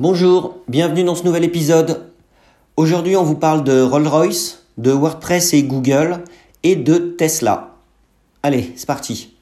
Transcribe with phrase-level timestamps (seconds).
[0.00, 2.12] Bonjour, bienvenue dans ce nouvel épisode.
[2.76, 6.22] Aujourd'hui, on vous parle de Rolls-Royce, de WordPress et Google
[6.62, 7.74] et de Tesla.
[8.44, 9.34] Allez, c'est parti.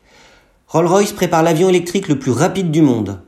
[0.68, 3.20] Rolls-Royce prépare l'avion électrique le plus rapide du monde.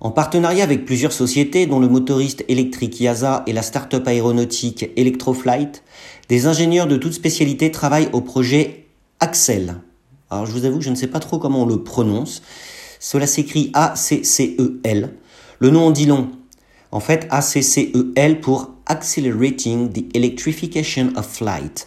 [0.00, 5.82] En partenariat avec plusieurs sociétés, dont le motoriste électrique Yasa et la start-up aéronautique Electroflight,
[6.30, 8.86] des ingénieurs de toutes spécialités travaillent au projet
[9.20, 9.76] Axel.
[10.30, 12.40] Alors je vous avoue que je ne sais pas trop comment on le prononce.
[12.98, 15.12] Cela s'écrit A-C-C-E-L.
[15.58, 16.30] Le nom en dit long.
[16.96, 21.86] En fait, A-C-C-E-L pour Accelerating the Electrification of Flight.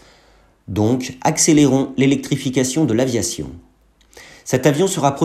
[0.67, 3.49] Donc, accélérons l'électrification de l'aviation.
[4.45, 5.15] Cet avion sera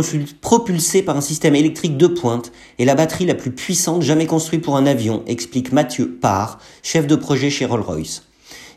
[0.41, 4.63] propulsé par un système électrique de pointe et la batterie la plus puissante jamais construite
[4.63, 8.23] pour un avion, explique Mathieu Parr, chef de projet chez Rolls-Royce.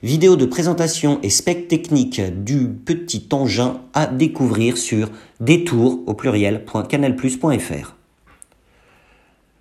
[0.03, 7.96] Vidéo de présentation et spec technique du petit engin à découvrir sur détour au pluriel.canalplus.fr.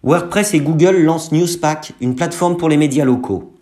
[0.06, 3.52] WordPress et Google lancent Newspack, une plateforme pour les médias locaux.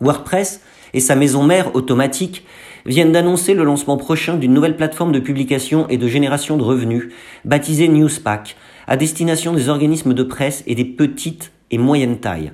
[0.00, 0.60] WordPress
[0.94, 2.44] et sa maison mère automatique
[2.86, 7.04] viennent d'annoncer le lancement prochain d'une nouvelle plateforme de publication et de génération de revenus,
[7.44, 8.56] baptisée Newspack,
[8.88, 12.50] à destination des organismes de presse et des petites et moyennes tailles.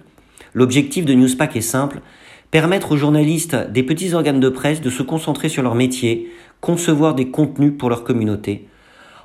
[0.52, 2.02] L'objectif de Newspack est simple,
[2.50, 6.30] permettre aux journalistes des petits organes de presse de se concentrer sur leur métier,
[6.60, 8.68] concevoir des contenus pour leur communauté,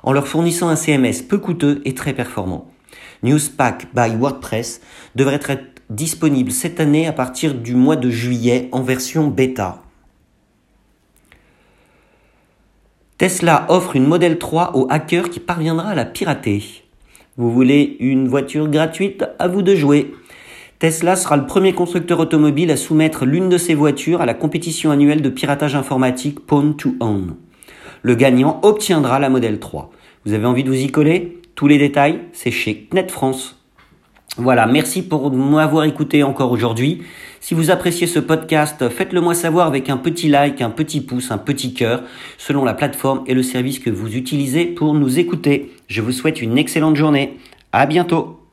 [0.02, 2.70] en leur fournissant un CMS peu coûteux et très performant.
[3.22, 4.80] Newspack by WordPress
[5.14, 9.82] devrait être disponible cette année à partir du mois de juillet en version bêta.
[13.18, 16.62] Tesla offre une Model 3 au hacker qui parviendra à la pirater.
[17.38, 19.24] Vous voulez une voiture gratuite?
[19.38, 20.12] À vous de jouer.
[20.78, 24.90] Tesla sera le premier constructeur automobile à soumettre l'une de ses voitures à la compétition
[24.90, 27.36] annuelle de piratage informatique Pawn to Own.
[28.02, 29.90] Le gagnant obtiendra la Model 3.
[30.26, 31.40] Vous avez envie de vous y coller?
[31.56, 33.56] Tous les détails, c'est chez Net France.
[34.36, 37.02] Voilà, merci pour m'avoir écouté encore aujourd'hui.
[37.40, 41.30] Si vous appréciez ce podcast, faites-le moi savoir avec un petit like, un petit pouce,
[41.30, 42.02] un petit cœur,
[42.36, 45.72] selon la plateforme et le service que vous utilisez pour nous écouter.
[45.88, 47.38] Je vous souhaite une excellente journée.
[47.72, 48.45] À bientôt.